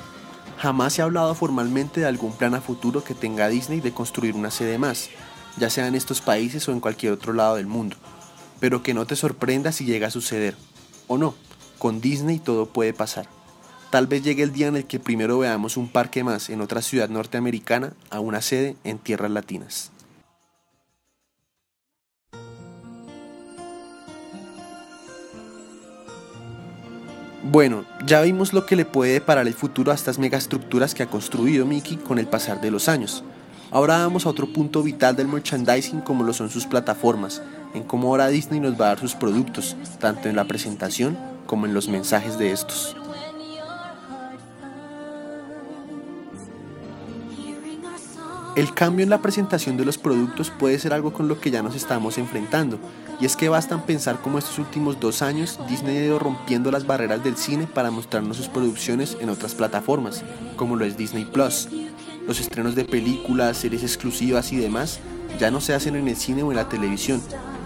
Jamás 0.59 0.93
se 0.93 1.01
ha 1.01 1.05
hablado 1.05 1.33
formalmente 1.33 2.01
de 2.01 2.05
algún 2.05 2.31
plan 2.31 2.53
a 2.53 2.61
futuro 2.61 3.03
que 3.03 3.15
tenga 3.15 3.47
Disney 3.47 3.81
de 3.81 3.91
construir 3.91 4.35
una 4.35 4.51
sede 4.51 4.77
más, 4.77 5.09
ya 5.57 5.71
sea 5.71 5.87
en 5.87 5.95
estos 5.95 6.21
países 6.21 6.69
o 6.69 6.73
en 6.73 6.79
cualquier 6.79 7.11
otro 7.11 7.33
lado 7.33 7.55
del 7.55 7.65
mundo. 7.65 7.97
Pero 8.59 8.83
que 8.83 8.93
no 8.93 9.07
te 9.07 9.15
sorprenda 9.15 9.71
si 9.71 9.85
llega 9.85 10.05
a 10.05 10.11
suceder. 10.11 10.55
O 11.07 11.17
no, 11.17 11.33
con 11.79 12.01
Disney 12.01 12.37
todo 12.37 12.67
puede 12.67 12.93
pasar. 12.93 13.25
Tal 13.89 14.05
vez 14.05 14.23
llegue 14.23 14.43
el 14.43 14.53
día 14.53 14.67
en 14.67 14.75
el 14.75 14.85
que 14.85 14.99
primero 14.99 15.39
veamos 15.39 15.75
un 15.75 15.87
parque 15.87 16.23
más 16.23 16.51
en 16.51 16.61
otra 16.61 16.83
ciudad 16.83 17.09
norteamericana 17.09 17.93
a 18.11 18.19
una 18.19 18.43
sede 18.43 18.75
en 18.83 18.99
tierras 18.99 19.31
latinas. 19.31 19.89
Bueno, 27.43 27.85
ya 28.05 28.21
vimos 28.21 28.53
lo 28.53 28.67
que 28.67 28.75
le 28.75 28.85
puede 28.85 29.13
deparar 29.13 29.47
el 29.47 29.55
futuro 29.55 29.91
a 29.91 29.95
estas 29.95 30.19
megaestructuras 30.19 30.93
que 30.93 31.01
ha 31.01 31.07
construido 31.07 31.65
Mickey 31.65 31.97
con 31.97 32.19
el 32.19 32.27
pasar 32.27 32.61
de 32.61 32.69
los 32.69 32.87
años. 32.87 33.23
Ahora 33.71 33.97
vamos 33.97 34.27
a 34.27 34.29
otro 34.29 34.45
punto 34.53 34.83
vital 34.83 35.15
del 35.15 35.27
merchandising 35.27 36.01
como 36.01 36.23
lo 36.23 36.33
son 36.33 36.51
sus 36.51 36.67
plataformas, 36.67 37.41
en 37.73 37.81
cómo 37.81 38.09
ahora 38.09 38.27
Disney 38.27 38.59
nos 38.59 38.79
va 38.79 38.85
a 38.85 38.89
dar 38.89 38.99
sus 38.99 39.15
productos, 39.15 39.75
tanto 39.99 40.29
en 40.29 40.35
la 40.35 40.45
presentación 40.45 41.17
como 41.47 41.65
en 41.65 41.73
los 41.73 41.87
mensajes 41.87 42.37
de 42.37 42.51
estos. 42.51 42.95
El 48.53 48.73
cambio 48.73 49.03
en 49.03 49.09
la 49.09 49.21
presentación 49.21 49.77
de 49.77 49.85
los 49.85 49.97
productos 49.97 50.49
puede 50.49 50.77
ser 50.77 50.91
algo 50.91 51.13
con 51.13 51.29
lo 51.29 51.39
que 51.39 51.51
ya 51.51 51.63
nos 51.63 51.73
estamos 51.73 52.17
enfrentando, 52.17 52.79
y 53.21 53.25
es 53.25 53.37
que 53.37 53.47
bastan 53.47 53.85
pensar 53.85 54.19
cómo 54.21 54.37
estos 54.37 54.59
últimos 54.59 54.99
dos 54.99 55.21
años 55.21 55.57
Disney 55.69 55.97
ha 55.97 56.05
ido 56.05 56.19
rompiendo 56.19 56.69
las 56.69 56.85
barreras 56.85 57.23
del 57.23 57.37
cine 57.37 57.65
para 57.65 57.91
mostrarnos 57.91 58.35
sus 58.35 58.49
producciones 58.49 59.15
en 59.21 59.29
otras 59.29 59.55
plataformas, 59.55 60.23
como 60.57 60.75
lo 60.75 60.83
es 60.83 60.97
Disney 60.97 61.23
Plus. 61.23 61.69
Los 62.27 62.41
estrenos 62.41 62.75
de 62.75 62.83
películas, 62.83 63.55
series 63.55 63.83
exclusivas 63.83 64.51
y 64.51 64.57
demás 64.57 64.99
ya 65.39 65.49
no 65.49 65.61
se 65.61 65.73
hacen 65.73 65.95
en 65.95 66.09
el 66.09 66.17
cine 66.17 66.43
o 66.43 66.51
en 66.51 66.57
la 66.57 66.67
televisión, 66.67 67.21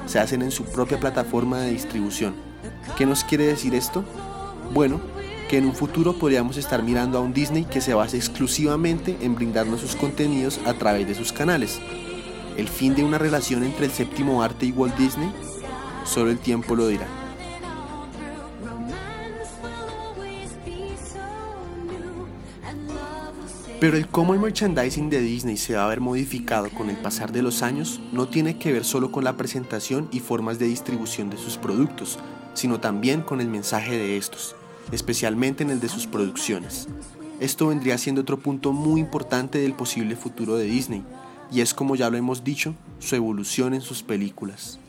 se 0.05 0.19
hacen 0.19 0.43
en 0.43 0.51
su 0.51 0.65
propia 0.65 0.99
plataforma 0.99 1.61
de 1.61 1.71
distribución. 1.71 2.35
¿Qué 2.95 3.07
nos 3.07 3.23
quiere 3.23 3.47
decir 3.47 3.73
esto? 3.73 4.03
Bueno, 4.71 5.01
que 5.55 5.59
en 5.59 5.67
un 5.67 5.73
futuro 5.73 6.11
podríamos 6.19 6.57
estar 6.57 6.83
mirando 6.83 7.17
a 7.17 7.21
un 7.21 7.31
Disney 7.31 7.63
que 7.63 7.79
se 7.79 7.93
base 7.93 8.17
exclusivamente 8.17 9.15
en 9.21 9.35
brindarnos 9.35 9.79
sus 9.79 9.95
contenidos 9.95 10.59
a 10.65 10.73
través 10.73 11.07
de 11.07 11.15
sus 11.15 11.31
canales. 11.31 11.79
¿El 12.57 12.67
fin 12.67 12.93
de 12.93 13.05
una 13.05 13.17
relación 13.17 13.63
entre 13.63 13.85
el 13.85 13.91
séptimo 13.93 14.43
arte 14.43 14.65
y 14.65 14.73
Walt 14.73 14.97
Disney? 14.97 15.31
Solo 16.03 16.29
el 16.29 16.39
tiempo 16.39 16.75
lo 16.75 16.89
dirá. 16.89 17.07
Pero 23.79 23.95
el 23.95 24.09
cómo 24.09 24.33
el 24.33 24.41
merchandising 24.41 25.09
de 25.09 25.21
Disney 25.21 25.55
se 25.55 25.75
va 25.75 25.85
a 25.85 25.87
ver 25.87 26.01
modificado 26.01 26.69
con 26.69 26.89
el 26.89 26.97
pasar 26.97 27.31
de 27.31 27.41
los 27.41 27.61
años 27.61 28.01
no 28.11 28.27
tiene 28.27 28.57
que 28.57 28.73
ver 28.73 28.83
solo 28.83 29.09
con 29.09 29.23
la 29.23 29.37
presentación 29.37 30.09
y 30.11 30.19
formas 30.19 30.59
de 30.59 30.67
distribución 30.67 31.29
de 31.29 31.37
sus 31.37 31.55
productos, 31.55 32.19
sino 32.55 32.81
también 32.81 33.21
con 33.21 33.39
el 33.39 33.47
mensaje 33.47 33.97
de 33.97 34.17
estos 34.17 34.57
especialmente 34.91 35.63
en 35.63 35.69
el 35.69 35.79
de 35.79 35.89
sus 35.89 36.07
producciones. 36.07 36.87
Esto 37.39 37.67
vendría 37.67 37.97
siendo 37.97 38.21
otro 38.21 38.39
punto 38.39 38.71
muy 38.71 39.01
importante 39.01 39.59
del 39.59 39.73
posible 39.73 40.15
futuro 40.15 40.55
de 40.55 40.65
Disney, 40.65 41.03
y 41.51 41.61
es 41.61 41.73
como 41.73 41.95
ya 41.95 42.09
lo 42.09 42.17
hemos 42.17 42.43
dicho, 42.43 42.75
su 42.99 43.15
evolución 43.15 43.73
en 43.73 43.81
sus 43.81 44.03
películas. 44.03 44.79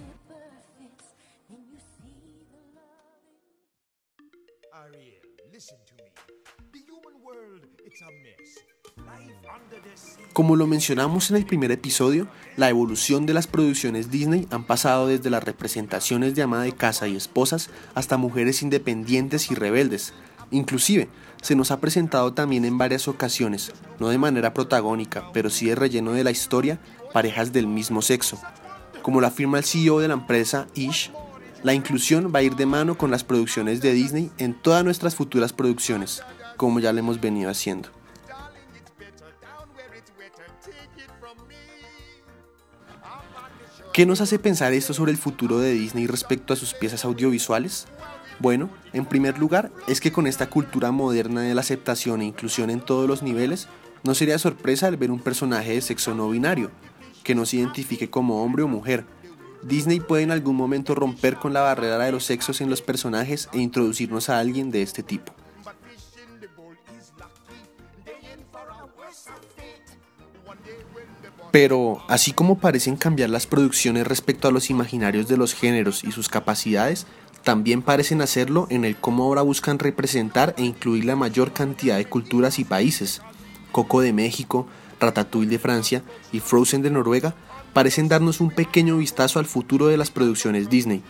Como 10.37 10.55
lo 10.55 10.66
mencionamos 10.66 11.31
en 11.31 11.37
el 11.37 11.47
primer 11.47 11.73
episodio, 11.73 12.28
la 12.59 12.69
evolución 12.69 13.25
de 13.25 13.33
las 13.33 13.47
producciones 13.47 14.11
Disney 14.11 14.47
han 14.50 14.64
pasado 14.64 15.07
desde 15.07 15.31
las 15.31 15.43
representaciones 15.43 16.35
de 16.35 16.43
ama 16.43 16.62
de 16.62 16.73
casa 16.73 17.09
y 17.09 17.16
esposas 17.16 17.71
hasta 17.95 18.19
mujeres 18.19 18.61
independientes 18.61 19.50
y 19.50 19.55
rebeldes. 19.55 20.12
Inclusive, 20.50 21.09
se 21.40 21.57
nos 21.57 21.71
ha 21.71 21.81
presentado 21.81 22.35
también 22.35 22.66
en 22.66 22.76
varias 22.76 23.09
ocasiones, 23.09 23.73
no 23.99 24.11
de 24.11 24.19
manera 24.19 24.52
protagónica, 24.52 25.33
pero 25.33 25.49
sí 25.49 25.69
de 25.69 25.75
relleno 25.75 26.12
de 26.12 26.25
la 26.25 26.33
historia, 26.33 26.81
parejas 27.14 27.55
del 27.55 27.66
mismo 27.66 28.02
sexo. 28.02 28.38
Como 29.00 29.23
lo 29.23 29.28
afirma 29.28 29.57
el 29.57 29.64
CEO 29.64 30.00
de 30.00 30.09
la 30.09 30.14
empresa 30.14 30.66
Ish, 30.75 31.12
la 31.62 31.73
inclusión 31.73 32.31
va 32.31 32.40
a 32.40 32.43
ir 32.43 32.57
de 32.57 32.66
mano 32.66 32.99
con 32.99 33.11
las 33.11 33.25
producciones 33.25 33.81
de 33.81 33.95
Disney 33.95 34.31
en 34.37 34.52
todas 34.52 34.85
nuestras 34.85 35.14
futuras 35.14 35.55
producciones, 35.55 36.23
como 36.59 36.78
ya 36.78 36.93
lo 36.93 36.99
hemos 36.99 37.23
venido 37.23 37.49
haciendo. 37.49 37.95
¿Qué 43.96 44.04
nos 44.04 44.20
hace 44.20 44.38
pensar 44.38 44.74
esto 44.74 44.92
sobre 44.92 45.10
el 45.10 45.16
futuro 45.16 45.58
de 45.58 45.72
Disney 45.72 46.06
respecto 46.06 46.52
a 46.52 46.56
sus 46.56 46.74
piezas 46.74 47.06
audiovisuales? 47.06 47.86
Bueno, 48.40 48.68
en 48.92 49.06
primer 49.06 49.38
lugar, 49.38 49.72
es 49.88 50.02
que 50.02 50.12
con 50.12 50.26
esta 50.26 50.50
cultura 50.50 50.92
moderna 50.92 51.40
de 51.40 51.54
la 51.54 51.62
aceptación 51.62 52.20
e 52.20 52.26
inclusión 52.26 52.68
en 52.68 52.82
todos 52.82 53.08
los 53.08 53.22
niveles, 53.22 53.68
no 54.04 54.14
sería 54.14 54.38
sorpresa 54.38 54.86
el 54.88 54.98
ver 54.98 55.10
un 55.10 55.20
personaje 55.20 55.72
de 55.72 55.80
sexo 55.80 56.14
no 56.14 56.28
binario, 56.28 56.70
que 57.24 57.34
no 57.34 57.46
se 57.46 57.56
identifique 57.56 58.10
como 58.10 58.44
hombre 58.44 58.64
o 58.64 58.68
mujer. 58.68 59.06
Disney 59.62 60.00
puede 60.00 60.24
en 60.24 60.30
algún 60.30 60.56
momento 60.56 60.94
romper 60.94 61.36
con 61.36 61.54
la 61.54 61.62
barrera 61.62 61.96
de 61.96 62.12
los 62.12 62.24
sexos 62.24 62.60
en 62.60 62.68
los 62.68 62.82
personajes 62.82 63.48
e 63.54 63.60
introducirnos 63.60 64.28
a 64.28 64.38
alguien 64.38 64.70
de 64.70 64.82
este 64.82 65.02
tipo. 65.02 65.32
Pero, 71.58 72.02
así 72.06 72.32
como 72.32 72.58
parecen 72.58 72.96
cambiar 72.96 73.30
las 73.30 73.46
producciones 73.46 74.06
respecto 74.06 74.46
a 74.46 74.50
los 74.50 74.68
imaginarios 74.68 75.26
de 75.26 75.38
los 75.38 75.54
géneros 75.54 76.04
y 76.04 76.12
sus 76.12 76.28
capacidades, 76.28 77.06
también 77.44 77.80
parecen 77.80 78.20
hacerlo 78.20 78.66
en 78.68 78.84
el 78.84 78.94
cómo 78.94 79.25
ahora 79.25 79.40
buscan 79.40 79.78
representar 79.78 80.54
e 80.58 80.64
incluir 80.64 81.06
la 81.06 81.16
mayor 81.16 81.54
cantidad 81.54 81.96
de 81.96 82.04
culturas 82.04 82.58
y 82.58 82.64
países. 82.64 83.22
Coco 83.72 84.02
de 84.02 84.12
México, 84.12 84.66
Ratatouille 85.00 85.48
de 85.48 85.58
Francia 85.58 86.02
y 86.30 86.40
Frozen 86.40 86.82
de 86.82 86.90
Noruega 86.90 87.34
parecen 87.72 88.08
darnos 88.08 88.42
un 88.42 88.50
pequeño 88.50 88.98
vistazo 88.98 89.38
al 89.38 89.46
futuro 89.46 89.86
de 89.86 89.96
las 89.96 90.10
producciones 90.10 90.68
Disney. 90.68 91.02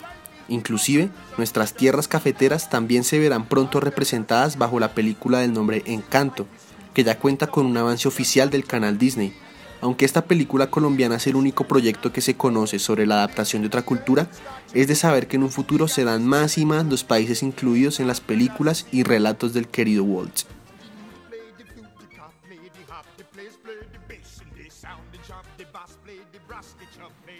Inclusive, 0.47 1.09
nuestras 1.37 1.73
tierras 1.73 2.07
cafeteras 2.07 2.69
también 2.69 3.03
se 3.03 3.19
verán 3.19 3.49
pronto 3.49 3.81
representadas 3.81 4.57
bajo 4.57 4.79
la 4.79 4.93
película 4.93 5.39
del 5.39 5.51
nombre 5.51 5.83
Encanto, 5.87 6.47
que 6.93 7.03
ya 7.03 7.19
cuenta 7.19 7.47
con 7.47 7.65
un 7.65 7.75
avance 7.75 8.07
oficial 8.07 8.49
del 8.49 8.63
canal 8.63 8.97
Disney, 8.97 9.33
aunque 9.81 10.05
esta 10.05 10.25
película 10.25 10.69
colombiana 10.69 11.15
es 11.15 11.27
el 11.27 11.35
único 11.35 11.67
proyecto 11.67 12.11
que 12.11 12.21
se 12.21 12.35
conoce 12.35 12.79
sobre 12.79 13.05
la 13.05 13.15
adaptación 13.15 13.61
de 13.61 13.67
otra 13.67 13.83
cultura, 13.83 14.29
es 14.73 14.87
de 14.87 14.95
saber 14.95 15.27
que 15.27 15.35
en 15.35 15.43
un 15.43 15.51
futuro 15.51 15.87
serán 15.87 16.25
más 16.25 16.57
y 16.57 16.65
más 16.65 16.85
los 16.85 17.03
países 17.03 17.43
incluidos 17.43 17.99
en 17.99 18.07
las 18.07 18.21
películas 18.21 18.87
y 18.91 19.03
relatos 19.03 19.53
del 19.53 19.67
querido 19.67 20.03
Walt. 20.03 20.43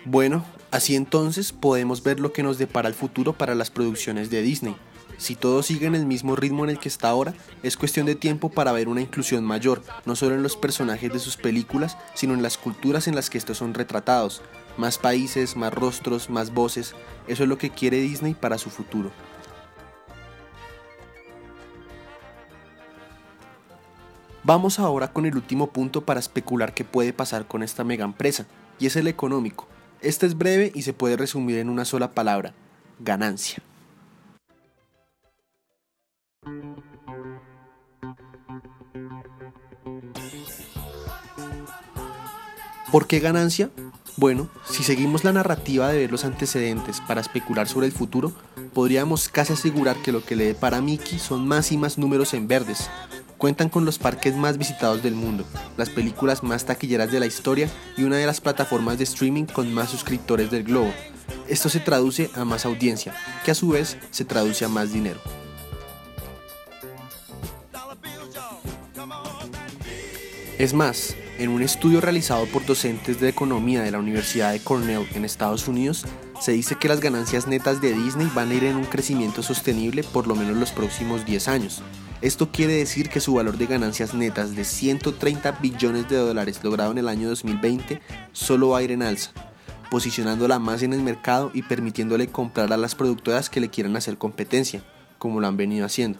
Bueno, 0.05 0.45
así 0.71 0.95
entonces 0.95 1.51
podemos 1.51 2.01
ver 2.01 2.21
lo 2.21 2.31
que 2.31 2.41
nos 2.41 2.57
depara 2.57 2.87
el 2.87 2.93
futuro 2.93 3.33
para 3.33 3.55
las 3.55 3.69
producciones 3.69 4.29
de 4.29 4.41
Disney. 4.41 4.75
Si 5.17 5.35
todo 5.35 5.63
sigue 5.63 5.87
en 5.87 5.95
el 5.95 6.05
mismo 6.05 6.35
ritmo 6.35 6.63
en 6.63 6.69
el 6.69 6.79
que 6.79 6.89
está 6.89 7.09
ahora, 7.09 7.33
es 7.63 7.75
cuestión 7.75 8.05
de 8.05 8.15
tiempo 8.15 8.49
para 8.49 8.71
ver 8.71 8.87
una 8.87 9.01
inclusión 9.01 9.43
mayor, 9.43 9.81
no 10.05 10.15
solo 10.15 10.35
en 10.35 10.43
los 10.43 10.55
personajes 10.55 11.11
de 11.11 11.19
sus 11.19 11.37
películas, 11.37 11.97
sino 12.13 12.35
en 12.35 12.43
las 12.43 12.57
culturas 12.57 13.07
en 13.07 13.15
las 13.15 13.29
que 13.29 13.39
estos 13.39 13.57
son 13.57 13.73
retratados. 13.73 14.43
Más 14.77 14.99
países, 14.99 15.55
más 15.55 15.73
rostros, 15.73 16.29
más 16.29 16.53
voces, 16.53 16.93
eso 17.27 17.43
es 17.43 17.49
lo 17.49 17.57
que 17.57 17.71
quiere 17.71 17.99
Disney 17.99 18.35
para 18.35 18.59
su 18.59 18.69
futuro. 18.69 19.11
Vamos 24.43 24.79
ahora 24.79 25.11
con 25.11 25.25
el 25.25 25.35
último 25.35 25.71
punto 25.71 26.05
para 26.05 26.21
especular 26.21 26.73
qué 26.73 26.85
puede 26.85 27.11
pasar 27.11 27.47
con 27.47 27.63
esta 27.63 27.83
mega 27.83 28.05
empresa, 28.05 28.45
y 28.79 28.85
es 28.85 28.95
el 28.95 29.07
económico. 29.07 29.67
Este 29.99 30.27
es 30.27 30.37
breve 30.37 30.71
y 30.75 30.83
se 30.83 30.93
puede 30.93 31.17
resumir 31.17 31.57
en 31.57 31.69
una 31.69 31.85
sola 31.85 32.13
palabra, 32.13 32.53
ganancia. 32.99 33.61
¿Por 42.91 43.05
qué 43.05 43.19
ganancia? 43.19 43.69
Bueno, 44.15 44.49
si 44.69 44.81
seguimos 44.81 45.23
la 45.23 45.33
narrativa 45.33 45.89
de 45.89 45.99
ver 45.99 46.11
los 46.11 46.23
antecedentes 46.23 47.01
para 47.01 47.21
especular 47.21 47.67
sobre 47.67 47.85
el 47.85 47.91
futuro, 47.91 48.31
podríamos 48.73 49.27
casi 49.27 49.53
asegurar 49.53 49.97
que 49.97 50.13
lo 50.13 50.23
que 50.23 50.37
le 50.37 50.45
depara 50.45 50.77
a 50.77 50.81
Mickey 50.81 51.19
son 51.19 51.47
más 51.47 51.71
y 51.71 51.77
más 51.77 51.97
números 51.97 52.33
en 52.33 52.47
verdes. 52.47 52.89
Cuentan 53.37 53.69
con 53.69 53.85
los 53.85 53.99
parques 53.99 54.35
más 54.35 54.57
visitados 54.57 55.03
del 55.03 55.15
mundo, 55.15 55.45
las 55.75 55.89
películas 55.89 56.43
más 56.43 56.65
taquilleras 56.65 57.11
de 57.11 57.19
la 57.19 57.27
historia 57.27 57.69
y 57.97 58.03
una 58.03 58.15
de 58.15 58.25
las 58.25 58.41
plataformas 58.41 58.97
de 58.97 59.03
streaming 59.03 59.45
con 59.45 59.71
más 59.73 59.89
suscriptores 59.89 60.49
del 60.49 60.63
globo. 60.63 60.91
Esto 61.47 61.67
se 61.69 61.81
traduce 61.81 62.31
a 62.35 62.45
más 62.45 62.65
audiencia, 62.65 63.13
que 63.43 63.51
a 63.51 63.55
su 63.55 63.69
vez 63.69 63.97
se 64.11 64.25
traduce 64.25 64.63
a 64.65 64.69
más 64.69 64.93
dinero. 64.93 65.19
Es 70.57 70.73
más, 70.73 71.15
en 71.37 71.49
un 71.49 71.61
estudio 71.61 72.01
realizado 72.01 72.45
por 72.47 72.65
docentes 72.65 73.19
de 73.19 73.29
economía 73.29 73.83
de 73.83 73.91
la 73.91 73.99
Universidad 73.99 74.51
de 74.51 74.59
Cornell 74.59 75.07
en 75.13 75.23
Estados 75.23 75.67
Unidos, 75.67 76.05
se 76.41 76.51
dice 76.51 76.75
que 76.75 76.87
las 76.87 76.99
ganancias 76.99 77.47
netas 77.47 77.79
de 77.81 77.93
Disney 77.93 78.29
van 78.33 78.49
a 78.49 78.55
ir 78.55 78.63
en 78.63 78.75
un 78.75 78.85
crecimiento 78.85 79.43
sostenible 79.43 80.03
por 80.03 80.27
lo 80.27 80.35
menos 80.35 80.57
los 80.57 80.71
próximos 80.71 81.25
10 81.25 81.47
años. 81.47 81.83
Esto 82.21 82.51
quiere 82.51 82.73
decir 82.73 83.09
que 83.09 83.19
su 83.19 83.35
valor 83.35 83.57
de 83.57 83.67
ganancias 83.67 84.15
netas 84.15 84.55
de 84.55 84.63
130 84.63 85.51
billones 85.53 86.09
de 86.09 86.17
dólares 86.17 86.63
logrado 86.63 86.91
en 86.91 86.97
el 86.97 87.07
año 87.07 87.29
2020 87.29 88.01
solo 88.31 88.69
va 88.69 88.79
a 88.79 88.83
ir 88.83 88.91
en 88.91 89.03
alza, 89.03 89.31
posicionándola 89.91 90.57
más 90.57 90.81
en 90.81 90.93
el 90.93 91.03
mercado 91.03 91.51
y 91.53 91.61
permitiéndole 91.61 92.27
comprar 92.27 92.73
a 92.73 92.77
las 92.77 92.95
productoras 92.95 93.51
que 93.51 93.61
le 93.61 93.69
quieran 93.69 93.95
hacer 93.95 94.17
competencia, 94.17 94.83
como 95.19 95.39
lo 95.39 95.47
han 95.47 95.57
venido 95.57 95.85
haciendo. 95.85 96.19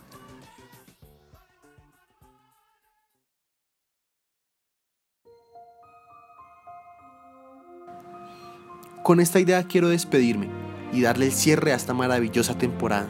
Con 9.08 9.22
esta 9.22 9.40
idea 9.40 9.64
quiero 9.64 9.88
despedirme 9.88 10.50
y 10.92 11.00
darle 11.00 11.28
el 11.28 11.32
cierre 11.32 11.72
a 11.72 11.78
esta 11.78 11.94
maravillosa 11.94 12.58
temporada. 12.58 13.08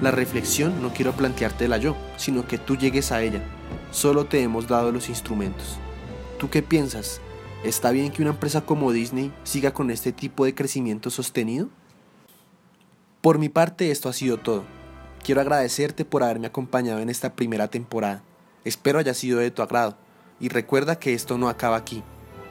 La 0.00 0.10
reflexión 0.10 0.80
no 0.80 0.94
quiero 0.94 1.12
planteártela 1.12 1.76
yo, 1.76 1.94
sino 2.16 2.48
que 2.48 2.56
tú 2.56 2.74
llegues 2.74 3.12
a 3.12 3.20
ella. 3.20 3.42
Solo 3.90 4.24
te 4.24 4.40
hemos 4.40 4.66
dado 4.66 4.92
los 4.92 5.10
instrumentos. 5.10 5.76
¿Tú 6.38 6.48
qué 6.48 6.62
piensas? 6.62 7.20
¿Está 7.64 7.90
bien 7.90 8.12
que 8.12 8.22
una 8.22 8.30
empresa 8.30 8.62
como 8.62 8.92
Disney 8.92 9.30
siga 9.44 9.74
con 9.74 9.90
este 9.90 10.10
tipo 10.10 10.46
de 10.46 10.54
crecimiento 10.54 11.10
sostenido? 11.10 11.68
Por 13.20 13.38
mi 13.38 13.50
parte 13.50 13.90
esto 13.90 14.08
ha 14.08 14.14
sido 14.14 14.38
todo. 14.38 14.64
Quiero 15.22 15.42
agradecerte 15.42 16.06
por 16.06 16.22
haberme 16.22 16.46
acompañado 16.46 17.00
en 17.00 17.10
esta 17.10 17.34
primera 17.34 17.68
temporada. 17.68 18.22
Espero 18.64 19.00
haya 19.00 19.12
sido 19.12 19.40
de 19.40 19.50
tu 19.50 19.60
agrado. 19.60 19.98
Y 20.40 20.48
recuerda 20.48 20.98
que 20.98 21.12
esto 21.12 21.36
no 21.36 21.50
acaba 21.50 21.76
aquí. 21.76 22.02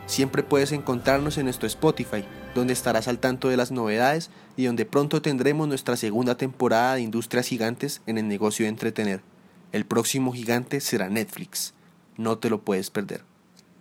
Siempre 0.05 0.43
puedes 0.43 0.71
encontrarnos 0.71 1.39
en 1.39 1.45
nuestro 1.45 1.65
Spotify, 1.65 2.23
donde 2.55 2.73
estarás 2.73 3.07
al 3.07 3.19
tanto 3.19 3.49
de 3.49 3.57
las 3.57 3.71
novedades 3.71 4.31
y 4.57 4.65
donde 4.65 4.85
pronto 4.85 5.21
tendremos 5.21 5.67
nuestra 5.67 5.97
segunda 5.97 6.37
temporada 6.37 6.95
de 6.95 7.01
Industrias 7.01 7.47
Gigantes 7.47 8.01
en 8.07 8.17
el 8.17 8.27
negocio 8.27 8.63
de 8.65 8.69
entretener. 8.69 9.21
El 9.73 9.85
próximo 9.85 10.31
gigante 10.31 10.79
será 10.79 11.09
Netflix. 11.09 11.73
No 12.17 12.37
te 12.37 12.49
lo 12.49 12.61
puedes 12.61 12.89
perder. 12.89 13.23